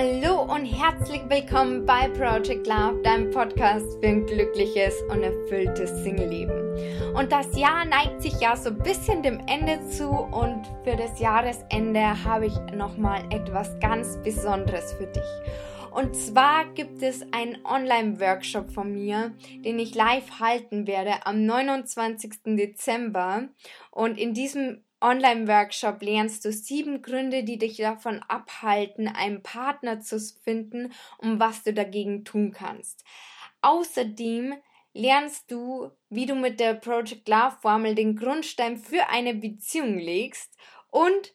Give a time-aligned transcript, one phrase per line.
[0.00, 7.16] Hallo und herzlich willkommen bei Project Love, deinem Podcast für ein glückliches und erfülltes Single-Leben.
[7.16, 11.18] Und das Jahr neigt sich ja so ein bisschen dem Ende zu und für das
[11.18, 15.90] Jahresende habe ich nochmal etwas ganz Besonderes für dich.
[15.90, 19.34] Und zwar gibt es einen Online-Workshop von mir,
[19.64, 22.44] den ich live halten werde am 29.
[22.44, 23.48] Dezember.
[23.90, 30.18] Und in diesem Online-Workshop lernst du sieben Gründe, die dich davon abhalten, einen Partner zu
[30.18, 33.04] finden und was du dagegen tun kannst.
[33.60, 34.54] Außerdem
[34.94, 40.56] lernst du, wie du mit der Project Love Formel den Grundstein für eine Beziehung legst
[40.90, 41.34] und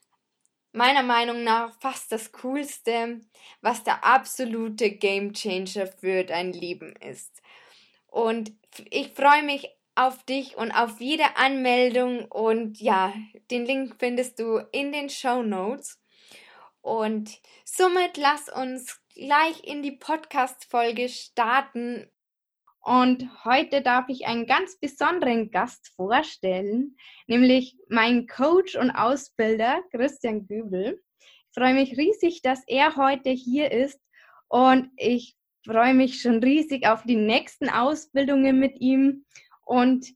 [0.74, 3.22] meiner Meinung nach fast das Coolste,
[3.62, 7.42] was der absolute Game Changer für dein Leben ist.
[8.08, 8.52] Und
[8.90, 13.14] ich freue mich auf dich und auf jede Anmeldung und ja,
[13.52, 16.00] den Link findest du in den Show Notes.
[16.82, 22.10] Und somit lass uns gleich in die Podcast-Folge starten.
[22.82, 30.46] Und heute darf ich einen ganz besonderen Gast vorstellen, nämlich meinen Coach und Ausbilder Christian
[30.48, 31.02] Gübel.
[31.20, 34.00] Ich freue mich riesig, dass er heute hier ist
[34.50, 39.24] und ich freue mich schon riesig auf die nächsten Ausbildungen mit ihm
[39.66, 40.08] und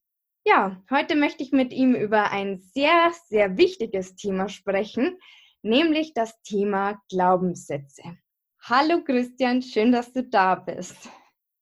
[0.45, 5.17] ja, heute möchte ich mit ihm über ein sehr, sehr wichtiges Thema sprechen,
[5.61, 8.03] nämlich das Thema Glaubenssätze.
[8.61, 11.09] Hallo Christian, schön, dass du da bist.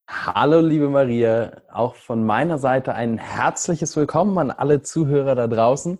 [0.07, 5.97] Hallo liebe Maria, auch von meiner Seite ein herzliches Willkommen an alle Zuhörer da draußen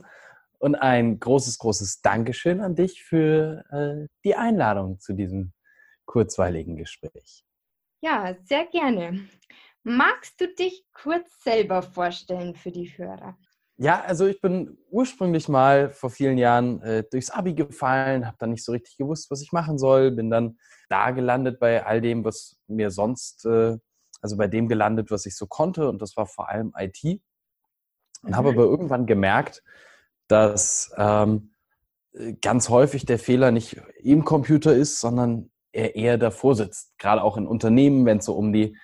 [0.60, 5.54] und ein großes, großes Dankeschön an dich für äh, die Einladung zu diesem
[6.06, 7.44] kurzweiligen Gespräch.
[8.02, 9.28] Ja, sehr gerne.
[9.88, 13.38] Magst du dich kurz selber vorstellen für die Hörer?
[13.78, 18.50] Ja, also ich bin ursprünglich mal vor vielen Jahren äh, durchs Abi gefallen, habe dann
[18.50, 20.58] nicht so richtig gewusst, was ich machen soll, bin dann
[20.90, 23.78] da gelandet bei all dem, was mir sonst, äh,
[24.24, 27.04] also bei dem gelandet, was ich so konnte und das war vor allem IT.
[28.24, 28.36] Und mhm.
[28.36, 29.62] habe aber irgendwann gemerkt,
[30.28, 31.52] dass ähm,
[32.42, 36.98] ganz häufig der Fehler nicht im Computer ist, sondern er eher davor sitzt.
[36.98, 38.76] Gerade auch in Unternehmen, wenn es so um die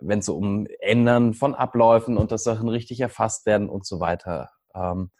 [0.00, 4.50] wenn es um Ändern von Abläufen und dass Sachen richtig erfasst werden und so weiter,
[4.74, 5.10] ähm,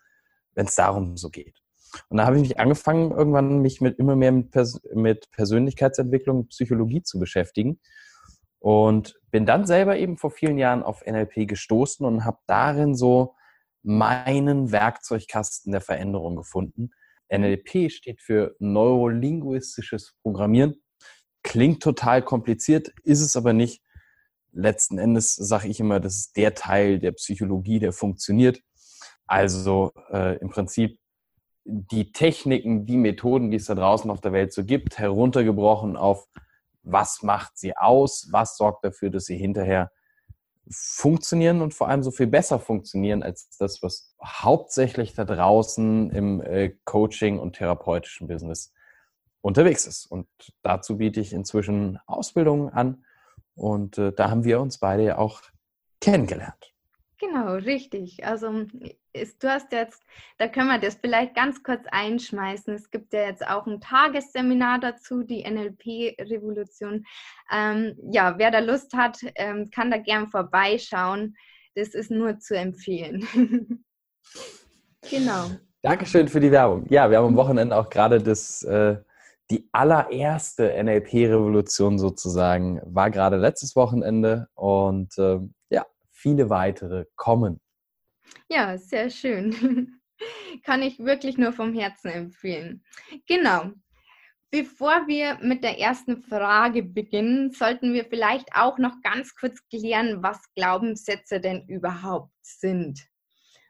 [0.55, 1.62] wenn es darum so geht.
[2.09, 6.49] Und da habe ich mich angefangen, irgendwann mich mit immer mehr mit, Pers mit Persönlichkeitsentwicklung,
[6.49, 7.81] Psychologie zu beschäftigen
[8.61, 13.34] und bin dann selber eben vor vielen Jahren auf NLP gestoßen und habe darin so
[13.83, 16.91] meinen Werkzeugkasten der Veränderung gefunden.
[17.33, 20.83] NLP steht für neurolinguistisches Programmieren.
[21.43, 23.83] Klingt total kompliziert, ist es aber nicht
[24.59, 28.61] letzten Endes sage ich immer, das ist der Teil der Psychologie, der funktioniert.
[29.27, 30.99] Also äh, im Prinzip
[31.65, 36.27] die Techniken, die Methoden, die es da draußen auf der Welt so gibt, heruntergebrochen auf,
[36.83, 39.91] was macht sie aus, was sorgt dafür, dass sie hinterher
[40.71, 46.41] funktionieren und vor allem so viel besser funktionieren als das, was hauptsächlich da draußen im
[46.41, 48.73] äh, Coaching und therapeutischen Business
[49.41, 50.07] unterwegs ist.
[50.07, 50.27] Und
[50.63, 53.05] dazu biete ich inzwischen Ausbildungen an
[53.59, 55.43] und äh, da haben wir uns beide ja auch
[56.01, 56.75] kennengelernt.
[57.19, 58.25] Genau, richtig.
[58.25, 58.67] Also
[59.13, 60.03] ist, du hast jetzt,
[60.39, 62.73] da können wir das vielleicht ganz kurz einschmeißen.
[62.73, 67.05] Es gibt ja jetzt auch ein Tagesseminar dazu, die NLP-Revolution.
[67.53, 71.37] Ähm, ja, wer da Lust hat, ähm, kann da gern vorbeischauen.
[71.75, 73.27] Das ist nur zu empfehlen.
[75.11, 75.51] genau.
[75.83, 76.87] Dankeschön für die Werbung.
[76.89, 78.97] Ja, wir haben am Wochenende auch gerade das äh,
[79.50, 85.38] die allererste NLP-Revolution sozusagen war gerade letztes Wochenende und äh,
[85.70, 87.60] ja, viele weitere kommen.
[88.48, 90.00] Ja, sehr schön.
[90.64, 92.82] Kann ich wirklich nur vom Herzen empfehlen.
[93.26, 93.72] Genau.
[94.50, 100.22] Bevor wir mit der ersten Frage beginnen, sollten wir vielleicht auch noch ganz kurz klären,
[100.22, 103.06] was Glaubenssätze denn überhaupt sind.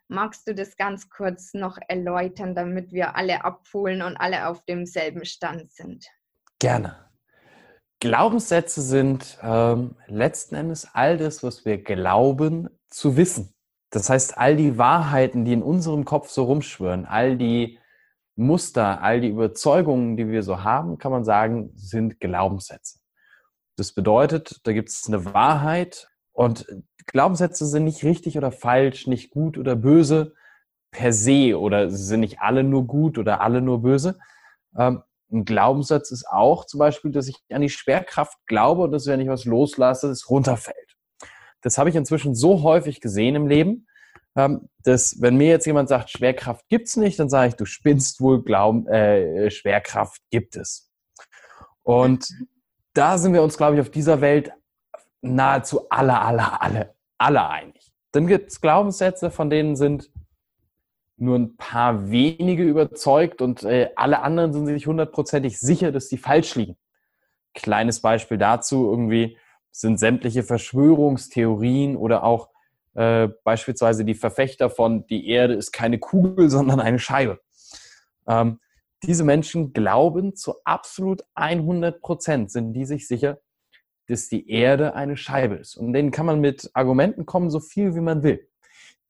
[0.09, 5.27] Magst du das ganz kurz noch erläutern, damit wir alle abholen und alle auf demselben
[5.27, 6.07] Stand sind?
[6.59, 6.97] Gerne.
[8.01, 13.53] Glaubenssätze sind ähm, letzten Endes all das, was wir glauben zu wissen.
[13.91, 17.79] Das heißt, all die Wahrheiten, die in unserem Kopf so rumschwören, all die
[18.35, 23.01] Muster, all die Überzeugungen, die wir so haben, kann man sagen, sind Glaubenssätze.
[23.77, 26.67] Das bedeutet, da gibt es eine Wahrheit und
[27.09, 30.35] Glaubenssätze sind nicht richtig oder falsch, nicht gut oder böse
[30.91, 34.19] per se oder sie sind nicht alle nur gut oder alle nur böse.
[34.77, 39.07] Ähm, ein Glaubenssatz ist auch zum Beispiel, dass ich an die Schwerkraft glaube und dass
[39.07, 40.97] wenn ich was loslasse, es runterfällt.
[41.61, 43.87] Das habe ich inzwischen so häufig gesehen im Leben,
[44.37, 48.21] ähm, dass wenn mir jetzt jemand sagt, Schwerkraft gibt's nicht, dann sage ich, du spinnst
[48.21, 50.91] wohl, Glauben, äh, Schwerkraft gibt es.
[51.83, 52.29] Und
[52.95, 54.53] da sind wir uns, glaube ich, auf dieser Welt
[55.21, 57.93] nahezu alle, alle, alle, alle einig.
[58.13, 60.11] Dann gibt es Glaubenssätze, von denen sind
[61.17, 66.17] nur ein paar wenige überzeugt und äh, alle anderen sind sich hundertprozentig sicher, dass die
[66.17, 66.77] falsch liegen.
[67.55, 69.37] Kleines Beispiel dazu irgendwie
[69.73, 72.51] sind sämtliche Verschwörungstheorien oder auch
[72.95, 77.41] äh, beispielsweise die Verfechter von die Erde ist keine Kugel, sondern eine Scheibe.
[78.27, 78.61] Ähm,
[79.03, 83.39] diese Menschen glauben zu absolut 100 Prozent, sind die sich sicher,
[84.09, 85.77] dass die Erde eine Scheibe ist.
[85.77, 88.49] Und denen kann man mit Argumenten kommen, so viel wie man will.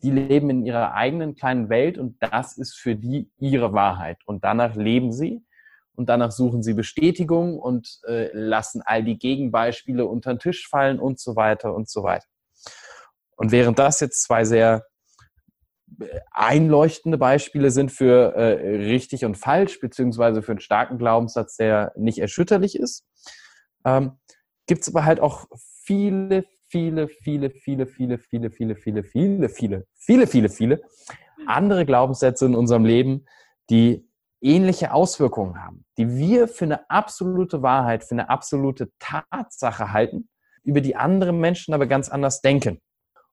[0.03, 4.19] Die leben in ihrer eigenen kleinen Welt und das ist für die ihre Wahrheit.
[4.27, 5.43] Und danach leben sie
[5.95, 11.01] und danach suchen sie Bestätigung und äh, lassen all die Gegenbeispiele unter den Tisch fallen
[11.01, 12.27] und so weiter und so weiter.
[13.37, 14.85] Und während das jetzt zwei sehr
[16.31, 22.19] einleuchtende Beispiele sind für äh, richtig und falsch, beziehungsweise für einen starken Glaubenssatz, der nicht
[22.19, 23.05] erschütterlich ist,
[23.85, 24.13] ähm,
[24.69, 25.47] gibt es aber halt auch
[25.83, 30.81] viele, viele, viele, viele, viele, viele, viele, viele, viele, viele, viele, viele, viele
[31.47, 33.25] andere Glaubenssätze in unserem Leben,
[33.71, 34.09] die
[34.41, 40.29] ähnliche Auswirkungen haben, die wir für eine absolute Wahrheit, für eine absolute Tatsache halten,
[40.63, 42.81] über die andere Menschen aber ganz anders denken.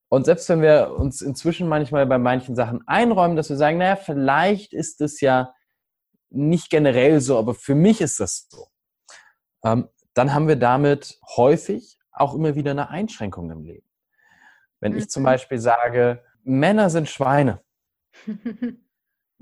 [0.10, 3.96] Und selbst wenn wir uns inzwischen manchmal bei manchen Sachen einräumen, dass wir sagen, naja,
[3.96, 5.54] vielleicht ist es ja
[6.30, 8.68] nicht generell so, aber für mich ist das so,
[9.64, 13.86] ähm, dann haben wir damit häufig auch immer wieder eine Einschränkung im Leben.
[14.80, 15.24] Wenn ich zum.
[15.24, 17.62] Beispiel sage, Männer sind Schweine.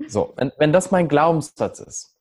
[0.08, 2.18] So, wenn, wenn das mein Glaubenssatz ist,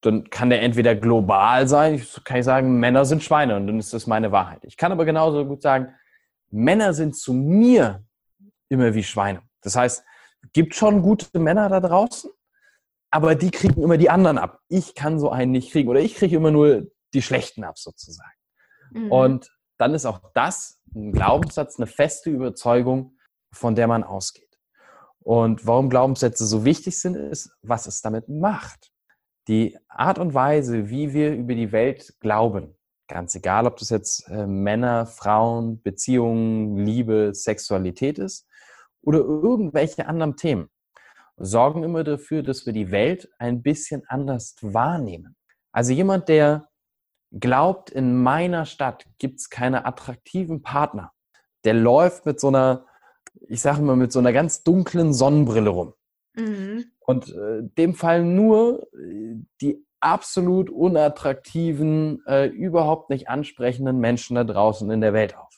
[0.00, 3.80] dann kann der entweder global sein, ich kann ich sagen, Männer sind Schweine und dann
[3.80, 4.60] ist das meine Wahrheit.
[4.62, 5.92] Ich kann aber genauso gut sagen,
[6.50, 8.04] Männer sind zu mir
[8.68, 9.42] immer wie Schweine.
[9.60, 10.04] Das heißt,
[10.42, 12.30] es gibt schon gute Männer da draußen,
[13.10, 14.60] aber die kriegen immer die anderen ab.
[14.68, 18.38] Ich kann so einen nicht kriegen oder ich kriege immer nur die schlechten ab sozusagen.
[18.90, 19.12] Mhm.
[19.12, 23.16] Und dann ist auch das ein Glaubenssatz, eine feste Überzeugung,
[23.52, 24.58] von der man ausgeht.
[25.20, 28.90] Und warum Glaubenssätze so wichtig sind, ist, was es damit macht.
[29.48, 32.76] Die Art und Weise, wie wir über die Welt glauben,
[33.12, 38.48] Ganz egal, ob das jetzt äh, Männer, Frauen, Beziehungen, Liebe, Sexualität ist
[39.02, 40.70] oder irgendwelche anderen Themen,
[41.36, 45.36] sorgen immer dafür, dass wir die Welt ein bisschen anders wahrnehmen.
[45.72, 46.70] Also jemand, der
[47.32, 51.12] glaubt, in meiner Stadt gibt es keine attraktiven Partner,
[51.64, 52.86] der läuft mit so einer,
[53.48, 55.94] ich sage mal, mit so einer ganz dunklen Sonnenbrille rum.
[56.34, 56.84] Mhm.
[57.00, 64.44] Und äh, dem fallen nur äh, die absolut unattraktiven, äh, überhaupt nicht ansprechenden Menschen da
[64.44, 65.52] draußen in der Welt auf.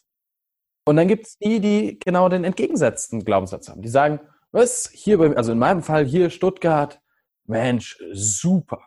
[0.86, 3.80] Und dann gibt es die, die genau den entgegengesetzten Glaubenssatz haben.
[3.80, 4.20] Die sagen,
[4.52, 7.00] was, hier bei, also in meinem Fall hier Stuttgart,
[7.46, 8.82] Mensch, super.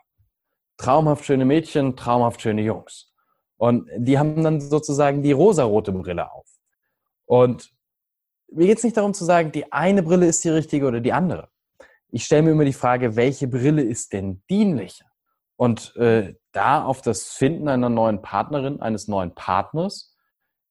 [0.78, 3.12] Traumhaft schöne Mädchen, traumhaft schöne Jungs.
[3.58, 6.46] Und die haben dann sozusagen die rosarote Brille auf.
[7.26, 7.72] Und
[8.50, 11.12] mir geht es nicht darum zu sagen, die eine Brille ist die richtige oder die
[11.12, 11.50] andere.
[12.10, 15.04] Ich stelle mir immer die Frage, welche Brille ist denn dienlicher?
[15.56, 20.14] Und äh, da auf das Finden einer neuen Partnerin, eines neuen Partners,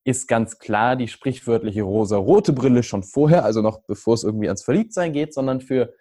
[0.05, 4.63] ist ganz klar die sprichwörtliche rosa-rote Brille schon vorher, also noch bevor es irgendwie ans
[4.63, 5.93] Verliebtsein geht, sondern für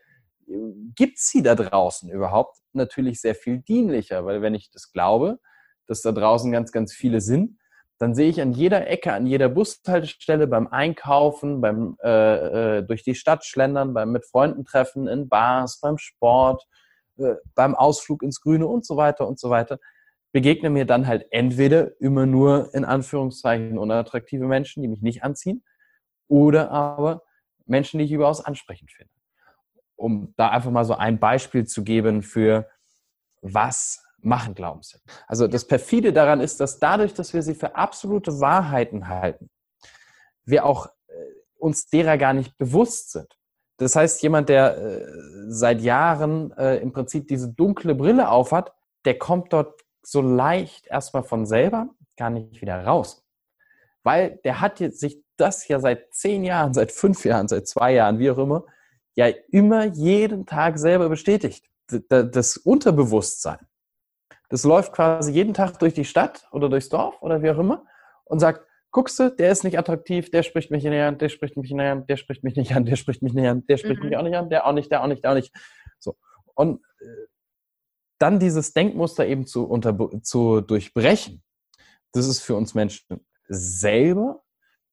[0.94, 5.38] gibt sie da draußen überhaupt natürlich sehr viel dienlicher, weil wenn ich das glaube,
[5.86, 7.58] dass da draußen ganz, ganz viele sind,
[7.98, 13.02] dann sehe ich an jeder Ecke, an jeder Bushaltestelle, beim Einkaufen, beim äh, äh, durch
[13.02, 16.66] die Stadt schlendern, beim mit Freunden treffen, in Bars, beim Sport,
[17.18, 19.78] äh, beim Ausflug ins Grüne und so weiter und so weiter,
[20.32, 25.64] begegnen mir dann halt entweder immer nur in Anführungszeichen unattraktive Menschen, die mich nicht anziehen,
[26.28, 27.22] oder aber
[27.64, 29.15] Menschen, die ich überaus ansprechend finde.
[29.96, 32.68] Um da einfach mal so ein Beispiel zu geben für
[33.40, 35.04] was machen Glaubenssätze.
[35.26, 39.50] Also das perfide daran ist, dass dadurch, dass wir sie für absolute Wahrheiten halten,
[40.44, 41.12] wir auch äh,
[41.58, 43.36] uns derer gar nicht bewusst sind.
[43.78, 45.06] Das heißt, jemand, der äh,
[45.48, 48.72] seit Jahren äh, im Prinzip diese dunkle Brille aufhat,
[49.04, 53.24] der kommt dort so leicht erstmal von selber gar nicht wieder raus.
[54.02, 57.92] Weil der hat jetzt sich das ja seit zehn Jahren, seit fünf Jahren, seit zwei
[57.92, 58.64] Jahren, wie auch immer,
[59.16, 61.68] ja immer jeden Tag selber bestätigt.
[62.08, 63.66] Das Unterbewusstsein.
[64.48, 67.84] Das läuft quasi jeden Tag durch die Stadt oder durchs Dorf oder wie auch immer
[68.24, 71.56] und sagt, guckst du, der ist nicht attraktiv, der spricht mich nicht an, der spricht
[71.56, 74.00] mich nicht an, der spricht mich nicht an, der spricht mich nicht an, der spricht
[74.00, 74.08] mhm.
[74.08, 75.54] mich auch nicht an, der auch nicht, der auch nicht, der auch nicht.
[75.98, 76.16] So.
[76.54, 77.26] Und äh,
[78.18, 81.42] dann dieses Denkmuster eben zu, unter, zu durchbrechen,
[82.12, 84.42] das ist für uns Menschen selber,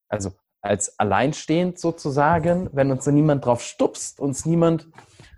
[0.10, 0.32] also
[0.63, 4.88] als alleinstehend sozusagen, wenn uns da niemand drauf stupst, uns niemand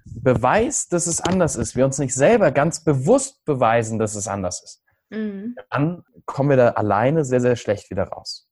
[0.06, 4.64] beweist, dass es anders ist, wir uns nicht selber ganz bewusst beweisen, dass es anders
[4.64, 5.56] ist, mhm.
[5.72, 8.48] dann kommen wir da alleine sehr, sehr schlecht wieder raus.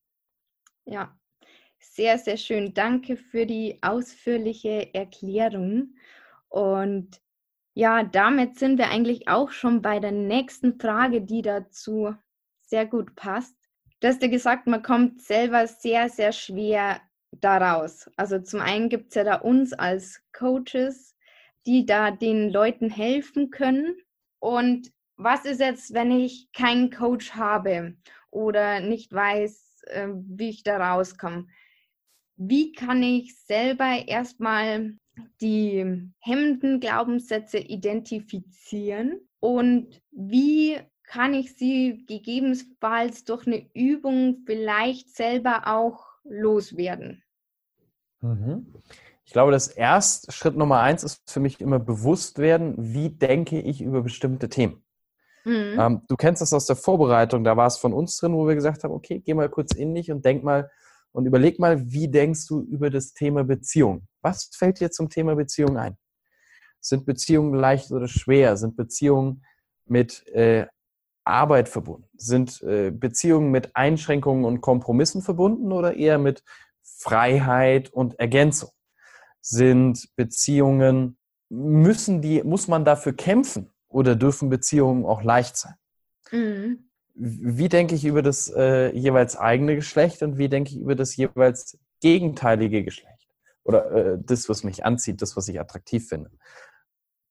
[0.85, 1.15] Ja,
[1.79, 2.73] sehr, sehr schön.
[2.73, 5.95] Danke für die ausführliche Erklärung.
[6.49, 7.21] Und
[7.75, 12.15] ja, damit sind wir eigentlich auch schon bei der nächsten Frage, die dazu
[12.61, 13.55] sehr gut passt.
[14.03, 17.00] Du hast ja gesagt, man kommt selber sehr, sehr schwer
[17.31, 18.10] daraus.
[18.17, 21.15] Also zum einen gibt es ja da uns als Coaches,
[21.65, 23.95] die da den Leuten helfen können.
[24.39, 27.95] Und was ist jetzt, wenn ich keinen Coach habe
[28.29, 31.48] oder nicht weiß, äh, wie ich da rauskomme?
[32.36, 34.98] Wie kann ich selber erstmal
[35.39, 40.81] die hemmenden Glaubenssätze identifizieren und wie
[41.13, 47.24] kann ich sie gegebenenfalls durch eine Übung vielleicht selber auch loswerden?
[48.22, 48.74] Mhm.
[49.24, 53.60] Ich glaube, das erste Schritt Nummer eins ist für mich immer bewusst werden, wie denke
[53.60, 54.84] ich über bestimmte Themen.
[55.46, 55.79] Mhm.
[55.79, 58.55] Ähm, du kennst das aus der Vorbereitung, da war es von uns drin, wo wir
[58.55, 60.72] gesagt haben, okay, geh mal kurz in dich und denk mal
[61.12, 64.08] und überleg mal, wie denkst du über das Thema Beziehung?
[64.22, 65.96] Was fällt dir zum Thema Beziehung ein?
[66.79, 68.58] Sind Beziehungen leicht oder schwer?
[68.58, 69.46] Sind Beziehungen
[69.86, 70.65] mit äh,
[71.25, 72.07] Arbeit verbunden?
[72.15, 76.43] Sind äh, Beziehungen mit Einschränkungen und Kompromissen verbunden oder eher mit
[76.81, 78.71] Freiheit und Ergänzung?
[79.41, 81.17] Sind Beziehungen,
[81.49, 85.75] müssen die, muss man dafür kämpfen oder dürfen Beziehungen auch leicht sein?
[86.31, 86.89] Mhm.
[87.15, 91.15] Wie denke ich über das äh, jeweils eigene Geschlecht und wie denke ich über das
[91.15, 93.27] jeweils gegenteilige Geschlecht?
[93.63, 96.31] Oder äh, das, was mich anzieht, das, was ich attraktiv finde.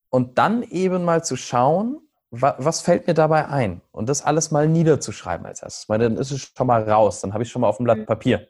[0.08, 1.99] Und dann eben mal zu schauen,
[2.35, 3.83] was fällt mir dabei ein?
[3.93, 5.89] Und das alles mal niederzuschreiben als erstes.
[5.91, 7.99] Weil dann ist es schon mal raus, dann habe ich schon mal auf dem Blatt
[7.99, 8.07] mhm.
[8.07, 8.49] Papier.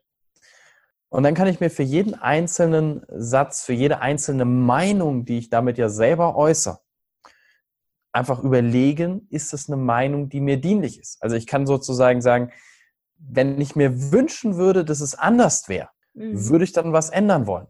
[1.09, 5.51] Und dann kann ich mir für jeden einzelnen Satz, für jede einzelne Meinung, die ich
[5.51, 6.79] damit ja selber äußere,
[8.13, 11.21] einfach überlegen, ist das eine Meinung, die mir dienlich ist?
[11.23, 12.53] Also ich kann sozusagen sagen,
[13.19, 16.49] wenn ich mir wünschen würde, dass es anders wäre, mhm.
[16.49, 17.67] würde ich dann was ändern wollen.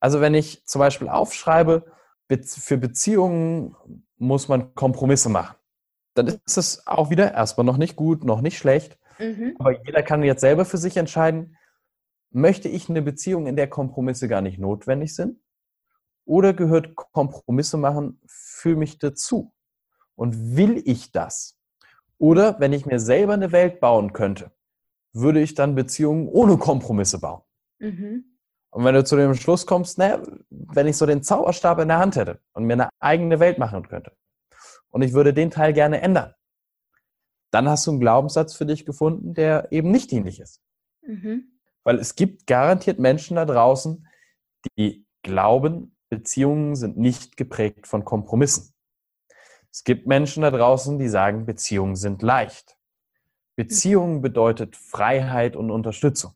[0.00, 1.84] Also wenn ich zum Beispiel aufschreibe,
[2.28, 3.76] für Beziehungen
[4.18, 5.56] muss man Kompromisse machen.
[6.14, 8.98] Dann ist es auch wieder erstmal noch nicht gut, noch nicht schlecht.
[9.18, 9.54] Mhm.
[9.58, 11.56] Aber jeder kann jetzt selber für sich entscheiden,
[12.30, 15.40] möchte ich eine Beziehung, in der Kompromisse gar nicht notwendig sind?
[16.24, 19.52] Oder gehört Kompromisse machen für mich dazu?
[20.14, 21.58] Und will ich das?
[22.18, 24.50] Oder wenn ich mir selber eine Welt bauen könnte,
[25.12, 27.42] würde ich dann Beziehungen ohne Kompromisse bauen?
[27.78, 28.35] Mhm.
[28.70, 31.98] Und wenn du zu dem Schluss kommst, naja, wenn ich so den Zauberstab in der
[31.98, 34.12] Hand hätte und mir eine eigene Welt machen könnte
[34.90, 36.34] und ich würde den Teil gerne ändern,
[37.50, 40.60] dann hast du einen Glaubenssatz für dich gefunden, der eben nicht dienlich ist.
[41.02, 41.58] Mhm.
[41.84, 44.06] Weil es gibt garantiert Menschen da draußen,
[44.76, 48.74] die glauben, Beziehungen sind nicht geprägt von Kompromissen.
[49.72, 52.76] Es gibt Menschen da draußen, die sagen, Beziehungen sind leicht.
[53.56, 56.35] Beziehungen bedeutet Freiheit und Unterstützung.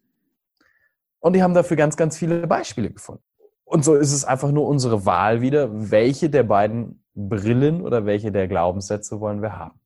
[1.21, 3.23] Und die haben dafür ganz, ganz viele Beispiele gefunden.
[3.65, 8.33] Und so ist es einfach nur unsere Wahl wieder, welche der beiden Brillen oder welche
[8.33, 9.81] der Glaubenssätze wollen wir haben.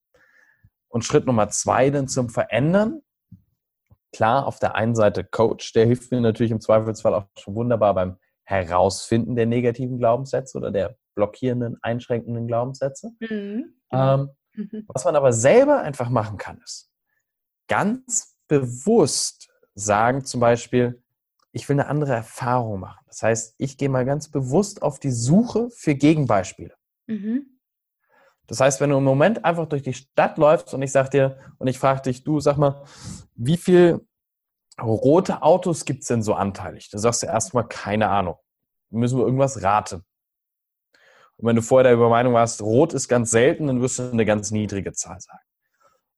[0.89, 3.03] Und Schritt Nummer zwei dann zum Verändern.
[4.13, 7.95] Klar, auf der einen Seite Coach, der hilft mir natürlich im Zweifelsfall auch schon wunderbar
[7.95, 13.11] beim Herausfinden der negativen Glaubenssätze oder der blockierenden, einschränkenden Glaubenssätze.
[13.19, 13.75] Mhm.
[13.91, 14.85] Ähm, mhm.
[14.89, 16.91] Was man aber selber einfach machen kann, ist
[17.69, 21.03] ganz bewusst sagen, zum Beispiel,
[21.55, 23.05] ich will eine andere Erfahrung machen.
[23.07, 26.75] Das heißt, ich gehe mal ganz bewusst auf die Suche für Gegenbeispiele.
[27.07, 27.47] Mhm.
[28.49, 31.39] Das heißt, wenn du im Moment einfach durch die Stadt läufst und ich sag dir,
[31.59, 32.83] und ich frage dich, du sag mal,
[33.37, 34.05] wie viel
[34.83, 36.91] rote Autos gibt es denn so anteilig?
[36.91, 38.37] Da sagst du erstmal, keine Ahnung.
[38.91, 40.05] Müssen wir irgendwas raten.
[41.37, 44.25] Und wenn du vorher der Übermeinung warst, rot ist ganz selten, dann wirst du eine
[44.25, 45.45] ganz niedrige Zahl sagen.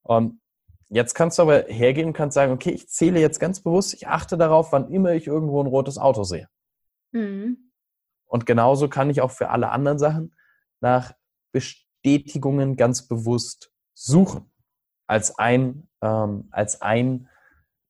[0.03, 0.41] Und
[0.89, 4.07] Jetzt kannst du aber hergehen und kannst sagen, okay, ich zähle jetzt ganz bewusst, ich
[4.07, 6.49] achte darauf, wann immer ich irgendwo ein rotes Auto sehe.
[7.13, 7.73] Mhm.
[8.27, 10.37] Und genauso kann ich auch für alle anderen Sachen
[10.81, 11.13] nach
[11.53, 14.51] Bestätigungen ganz bewusst suchen.
[15.09, 17.29] Als ein, ähm, als ein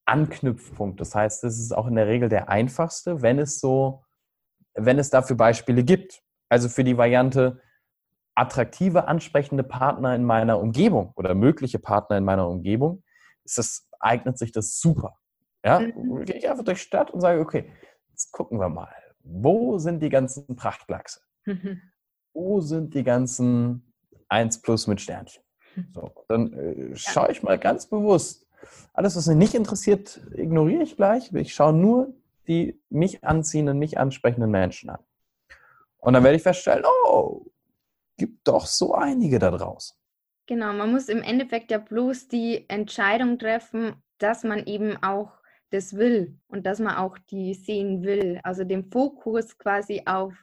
[0.06, 1.00] Anknüpfpunkt.
[1.00, 4.04] Das heißt, das ist auch in der Regel der einfachste, wenn es so,
[4.74, 6.22] wenn es dafür Beispiele gibt.
[6.48, 7.60] Also für die Variante,
[8.36, 13.02] attraktive, ansprechende Partner in meiner Umgebung oder mögliche Partner in meiner Umgebung,
[13.44, 15.18] ist das, eignet sich das super.
[15.64, 16.24] Ja, mhm.
[16.24, 17.72] gehe ich einfach durch die Stadt und sage, okay,
[18.10, 21.20] jetzt gucken wir mal, wo sind die ganzen Prachtlachse?
[21.44, 21.80] Mhm.
[22.32, 23.92] Wo sind die ganzen
[24.28, 25.42] 1 plus mit Sternchen?
[25.74, 25.88] Mhm.
[25.92, 28.46] So, dann äh, schaue ich mal ganz bewusst.
[28.92, 31.32] Alles, was mich nicht interessiert, ignoriere ich gleich.
[31.32, 32.14] Ich schaue nur
[32.46, 35.00] die mich anziehenden, mich ansprechenden Menschen an.
[35.98, 37.46] Und dann werde ich feststellen, oh,
[38.16, 39.96] gibt doch so einige da draußen.
[40.46, 45.32] Genau, man muss im Endeffekt ja bloß die Entscheidung treffen, dass man eben auch
[45.70, 48.40] das will und dass man auch die sehen will.
[48.44, 50.34] Also den Fokus quasi auf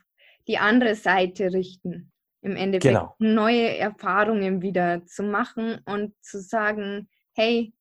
[0.46, 2.12] die andere Seite richten.
[2.42, 3.14] Im Endeffekt genau.
[3.18, 7.72] neue Erfahrungen wieder zu machen und zu sagen, hey,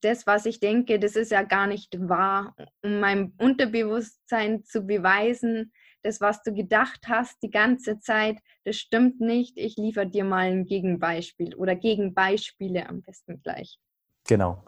[0.00, 5.72] das, was ich denke, das ist ja gar nicht wahr, um meinem Unterbewusstsein zu beweisen,
[6.02, 9.56] das, was du gedacht hast die ganze Zeit, das stimmt nicht.
[9.56, 13.78] Ich liefere dir mal ein Gegenbeispiel oder Gegenbeispiele am besten gleich.
[14.26, 14.62] Genau.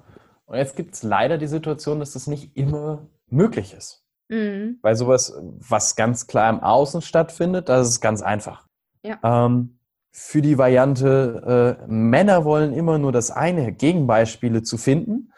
[0.46, 4.04] Und jetzt gibt es leider die Situation, dass das nicht immer möglich ist.
[4.28, 4.78] Mhm.
[4.82, 8.66] Weil sowas, was ganz klar im Außen stattfindet, das ist ganz einfach.
[9.02, 9.18] Ja.
[9.22, 9.78] Ähm,
[10.12, 15.32] für die Variante, äh, Männer wollen immer nur das eine, Gegenbeispiele zu finden,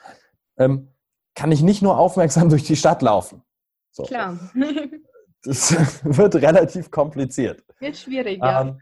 [0.57, 0.89] ähm,
[1.35, 3.43] kann ich nicht nur aufmerksam durch die Stadt laufen.
[3.91, 4.05] So.
[4.05, 4.39] Klar.
[5.43, 5.73] das
[6.05, 7.65] wird relativ kompliziert.
[7.79, 8.63] Wird schwierig, ja.
[8.63, 8.81] Ähm,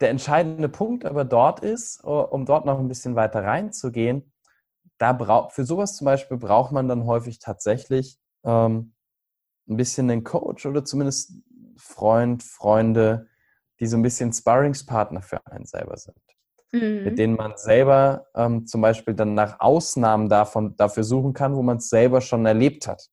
[0.00, 4.32] der entscheidende Punkt aber dort ist, um dort noch ein bisschen weiter reinzugehen,
[4.96, 8.94] da braucht für sowas zum Beispiel braucht man dann häufig tatsächlich ähm,
[9.68, 11.32] ein bisschen einen Coach oder zumindest
[11.76, 13.28] Freund, Freunde,
[13.80, 16.16] die so ein bisschen Sparringspartner für einen selber sind.
[16.72, 17.04] Mhm.
[17.04, 21.62] Mit denen man selber ähm, zum Beispiel dann nach Ausnahmen davon, dafür suchen kann, wo
[21.62, 23.08] man es selber schon erlebt hat.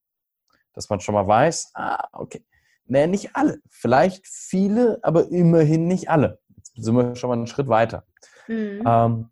[0.76, 2.46] Dass man schon mal weiß, ah, okay.
[2.86, 3.60] Nee, nicht alle.
[3.70, 6.40] Vielleicht viele, aber immerhin nicht alle.
[6.58, 8.06] Jetzt sind wir schon mal einen Schritt weiter.
[8.48, 8.84] Mhm.
[8.86, 9.30] Ähm,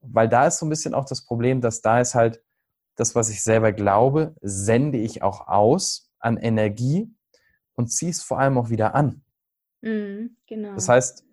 [0.00, 2.42] weil da ist so ein bisschen auch das Problem, dass da ist halt
[2.96, 7.10] das, was ich selber glaube, sende ich auch aus an Energie
[7.74, 9.22] und ziehe es vor allem auch wieder an.
[9.82, 10.74] Mhm, genau.
[10.74, 11.24] Das heißt,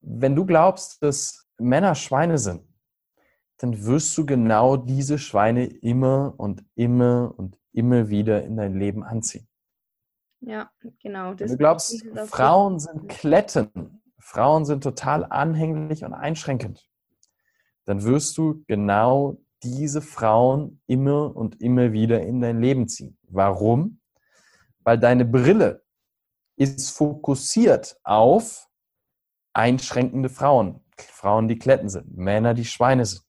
[0.00, 2.62] wenn du glaubst, dass Männer Schweine sind,
[3.58, 9.02] dann wirst du genau diese Schweine immer und immer und immer wieder in dein Leben
[9.02, 9.48] anziehen.
[10.40, 10.70] Ja,
[11.02, 11.34] genau.
[11.34, 16.88] Das du glaubst, Frauen sind Kletten, Frauen sind total anhänglich und einschränkend,
[17.84, 23.18] dann wirst du genau diese Frauen immer und immer wieder in dein Leben ziehen.
[23.22, 24.00] Warum?
[24.80, 25.82] Weil deine Brille
[26.56, 28.68] ist fokussiert auf
[29.52, 33.25] einschränkende Frauen, Frauen, die Kletten sind, Männer, die Schweine sind.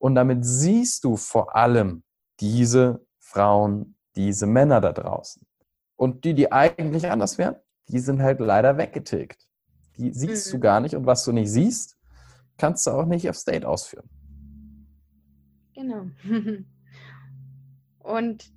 [0.00, 2.02] Und damit siehst du vor allem
[2.40, 5.46] diese Frauen, diese Männer da draußen.
[5.94, 7.56] Und die, die eigentlich anders wären,
[7.88, 9.46] die sind halt leider weggetilgt.
[9.98, 10.52] Die siehst mhm.
[10.52, 10.96] du gar nicht.
[10.96, 11.98] Und was du nicht siehst,
[12.56, 14.08] kannst du auch nicht auf State ausführen.
[15.74, 16.06] Genau.
[17.98, 18.50] Und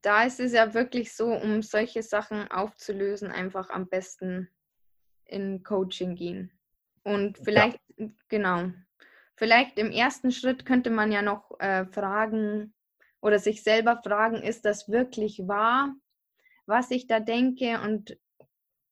[0.00, 4.48] da ist es ja wirklich so, um solche Sachen aufzulösen, einfach am besten
[5.26, 6.50] in Coaching gehen.
[7.02, 8.08] Und vielleicht, ja.
[8.28, 8.72] genau,
[9.40, 12.74] vielleicht im ersten Schritt könnte man ja noch äh, fragen
[13.22, 15.94] oder sich selber fragen, ist das wirklich wahr,
[16.66, 17.80] was ich da denke?
[17.80, 18.18] Und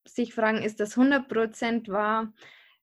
[0.06, 2.32] sich fragen, ist das 100% wahr?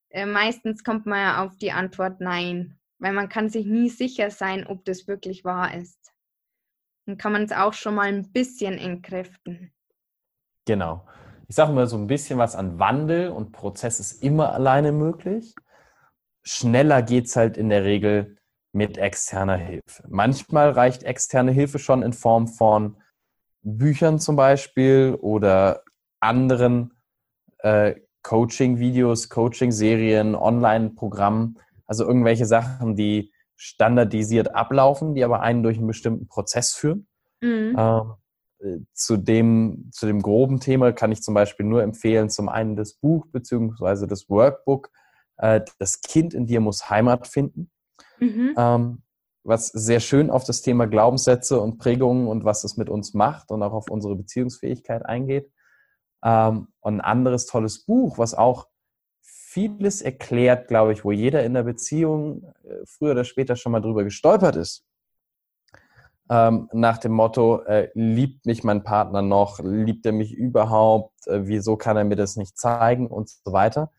[0.09, 4.29] Äh, meistens kommt man ja auf die Antwort nein, weil man kann sich nie sicher
[4.29, 6.13] sein, ob das wirklich wahr ist.
[7.07, 9.73] Dann kann man es auch schon mal ein bisschen entkräften.
[10.65, 11.03] Genau.
[11.47, 15.55] Ich sage mal, so ein bisschen was an Wandel und Prozess ist immer alleine möglich.
[16.45, 18.37] Schneller geht es halt in der Regel
[18.71, 20.03] mit externer Hilfe.
[20.07, 22.97] Manchmal reicht externe Hilfe schon in Form von
[23.61, 25.83] Büchern zum Beispiel oder
[26.19, 26.93] anderen
[27.59, 35.87] äh, Coaching-Videos, Coaching-Serien, Online-Programmen, also irgendwelche Sachen, die standardisiert ablaufen, die aber einen durch einen
[35.87, 37.07] bestimmten Prozess führen.
[37.41, 37.75] Mhm.
[37.77, 42.75] Äh, zu, dem, zu dem groben Thema kann ich zum Beispiel nur empfehlen, zum einen
[42.75, 44.91] das Buch beziehungsweise das Workbook,
[45.37, 47.69] äh, Das Kind in dir muss Heimat finden,
[48.19, 48.53] mhm.
[48.57, 49.01] ähm,
[49.43, 53.51] was sehr schön auf das Thema Glaubenssätze und Prägungen und was das mit uns macht
[53.51, 55.51] und auch auf unsere Beziehungsfähigkeit eingeht.
[56.23, 58.67] Ähm, und ein anderes tolles Buch, was auch
[59.21, 63.79] vieles erklärt, glaube ich, wo jeder in der Beziehung äh, früher oder später schon mal
[63.79, 64.85] drüber gestolpert ist.
[66.29, 71.47] Ähm, nach dem Motto, äh, liebt mich mein Partner noch, liebt er mich überhaupt, äh,
[71.47, 73.91] wieso kann er mir das nicht zeigen und so weiter,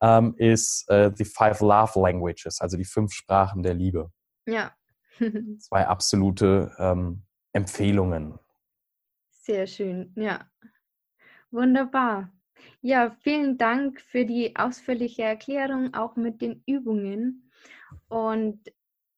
[0.00, 4.10] ähm, ist äh, The Five Love Languages, also die fünf Sprachen der Liebe.
[4.46, 4.72] Ja.
[5.58, 8.38] Zwei absolute ähm, Empfehlungen.
[9.30, 10.46] Sehr schön, ja.
[11.50, 12.30] Wunderbar.
[12.82, 17.50] Ja, vielen Dank für die ausführliche Erklärung, auch mit den Übungen.
[18.08, 18.60] Und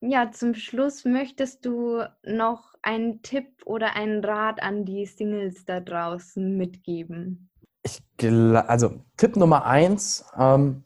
[0.01, 5.79] ja, zum Schluss möchtest du noch einen Tipp oder einen Rat an die Singles da
[5.79, 7.49] draußen mitgeben?
[7.83, 10.83] Ich, also Tipp Nummer eins, ähm,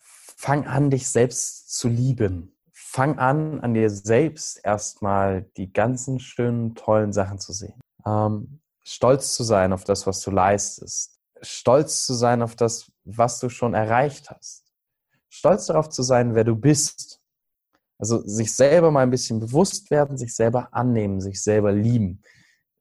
[0.00, 2.56] fang an, dich selbst zu lieben.
[2.72, 7.78] Fang an, an dir selbst erstmal die ganzen schönen, tollen Sachen zu sehen.
[8.04, 13.40] Ähm, stolz zu sein auf das, was du leistest stolz zu sein auf das, was
[13.40, 14.64] du schon erreicht hast.
[15.30, 17.20] stolz darauf zu sein, wer du bist.
[17.98, 22.22] Also sich selber mal ein bisschen bewusst werden, sich selber annehmen, sich selber lieben,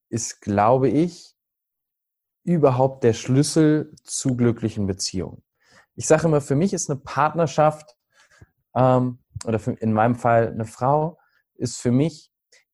[0.10, 1.36] ist, glaube ich,
[2.48, 5.44] überhaupt der Schlüssel zu glücklichen Beziehungen.
[5.96, 7.98] Ich sage immer, für mich ist eine Partnerschaft
[8.74, 11.20] ähm, oder für, in meinem Fall eine Frau,
[11.56, 12.32] ist für mich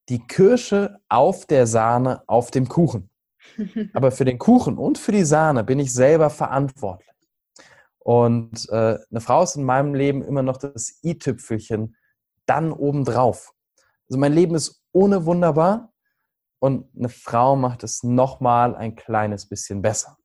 [0.09, 3.09] die Kirsche auf der Sahne auf dem Kuchen.
[3.93, 7.09] Aber für den Kuchen und für die Sahne bin ich selber verantwortlich.
[7.97, 11.95] Und äh, eine Frau ist in meinem Leben immer noch das i-Tüpfelchen
[12.45, 13.53] dann obendrauf.
[14.07, 15.92] Also mein Leben ist ohne wunderbar
[16.63, 20.17] und eine Frau macht es nochmal ein kleines bisschen besser.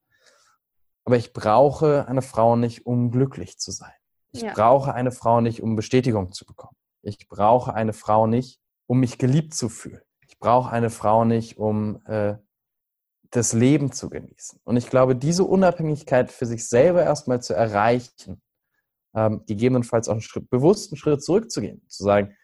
[1.05, 3.91] Aber ich brauche eine Frau nicht, um glücklich zu sein.
[4.31, 4.53] Ich ja.
[4.53, 6.77] brauche eine Frau nicht, um Bestätigung zu bekommen.
[7.03, 10.01] Ich brauche eine Frau nicht, um mich geliebt zu fühlen.
[10.29, 12.37] Ich brauche eine Frau nicht, um äh,
[13.31, 14.61] das Leben zu genießen.
[14.63, 18.41] Und ich glaube, diese Unabhängigkeit für sich selber erstmal zu erreichen,
[19.13, 22.37] ähm, gegebenenfalls auch einen Schritt, bewussten Schritt zurückzugehen, zu sagen,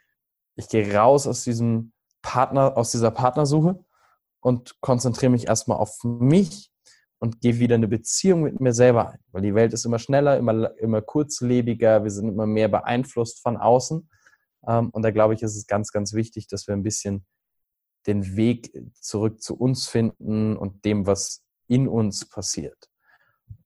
[0.57, 1.94] ich gehe raus aus diesem
[2.25, 3.85] Partner, aus dieser Partnersuche
[4.41, 6.73] und konzentriere mich erstmal auf mich
[7.19, 9.19] und gehe wieder eine Beziehung mit mir selber ein.
[9.31, 13.59] Weil die Welt ist immer schneller, immer, immer kurzlebiger, wir sind immer mehr beeinflusst von
[13.59, 14.09] außen.
[14.67, 17.27] Ähm, und da glaube ich, ist es ganz, ganz wichtig, dass wir ein bisschen
[18.07, 22.89] den Weg zurück zu uns finden und dem, was in uns passiert.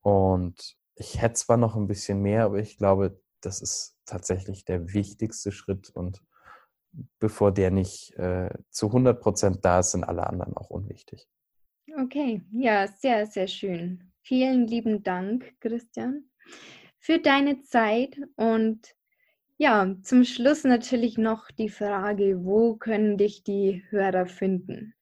[0.01, 4.93] Und ich hätte zwar noch ein bisschen mehr, aber ich glaube, das ist tatsächlich der
[4.93, 5.91] wichtigste Schritt.
[5.91, 6.23] Und
[7.19, 11.29] bevor der nicht äh, zu 100 Prozent da ist, sind alle anderen auch unwichtig.
[12.01, 14.13] Okay, ja, sehr, sehr schön.
[14.23, 16.25] Vielen lieben Dank, Christian,
[16.99, 18.95] für deine Zeit und
[19.57, 24.95] ja, zum Schluss natürlich noch die Frage, wo können dich die Hörer finden?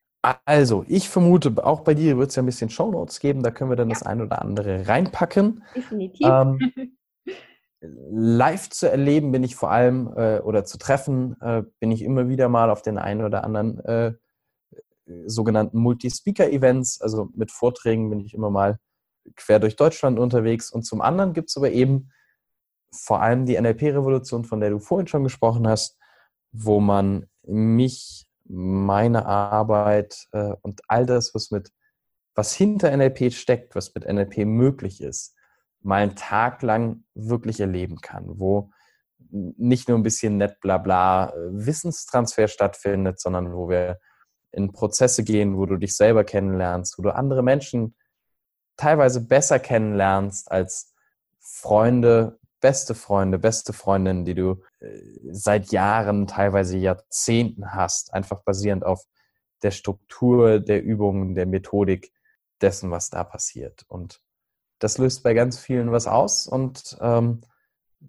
[0.45, 3.71] Also, ich vermute, auch bei dir wird es ja ein bisschen Shownotes geben, da können
[3.71, 3.95] wir dann ja.
[3.95, 5.63] das ein oder andere reinpacken.
[5.75, 6.27] Definitiv.
[6.27, 6.59] Ähm,
[7.81, 12.29] live zu erleben bin ich vor allem, äh, oder zu treffen, äh, bin ich immer
[12.29, 14.13] wieder mal auf den einen oder anderen äh,
[15.27, 17.01] sogenannten Multi-Speaker-Events.
[17.01, 18.79] Also mit Vorträgen bin ich immer mal
[19.37, 20.71] quer durch Deutschland unterwegs.
[20.71, 22.11] Und zum anderen gibt es aber eben
[22.93, 25.99] vor allem die NLP-Revolution, von der du vorhin schon gesprochen hast,
[26.53, 31.73] wo man mich, meine Arbeit äh, und all das, was mit,
[32.37, 35.35] was hinter NLP steckt, was mit NLP möglich ist,
[35.87, 38.71] mal einen Tag lang wirklich erleben kann, wo
[39.31, 43.99] nicht nur ein bisschen nett blabla äh, Wissenstransfer stattfindet, sondern wo wir
[44.53, 47.95] in Prozesse gehen, wo du dich selber kennenlernst, wo du andere Menschen
[48.77, 50.93] teilweise besser kennenlernst als
[51.39, 54.99] Freunde beste Freunde, beste Freundinnen, die du äh,
[55.31, 59.05] seit Jahren, teilweise Jahrzehnten hast, einfach basierend auf
[59.63, 62.13] der Struktur, der Übungen, der Methodik
[62.61, 63.85] dessen, was da passiert.
[63.89, 64.21] Und
[64.79, 67.41] das löst bei ganz vielen was aus und ähm,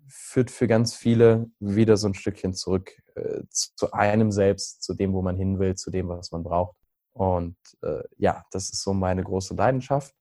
[0.08, 5.14] führt für ganz viele wieder so ein Stückchen zurück äh, zu einem selbst, zu dem,
[5.14, 6.76] wo man hin will, zu dem, was man braucht.
[7.14, 10.14] Und äh, ja, das ist so meine große Leidenschaft.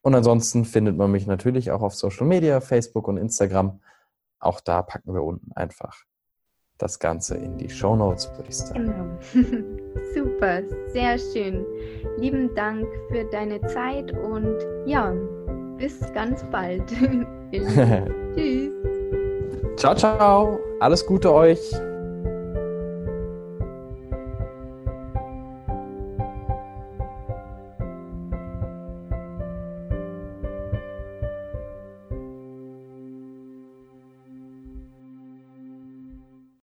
[0.00, 3.80] Und ansonsten findet man mich natürlich auch auf Social Media, Facebook und Instagram.
[4.38, 6.04] Auch da packen wir unten einfach
[6.78, 8.84] das Ganze in die Show Notes, würde ich sagen.
[8.84, 9.18] Genau.
[10.14, 11.66] Super, sehr schön.
[12.18, 15.12] Lieben Dank für deine Zeit und ja,
[15.78, 16.82] bis ganz bald.
[18.34, 18.72] Tschüss.
[19.76, 20.58] Ciao, ciao.
[20.80, 21.60] Alles Gute euch.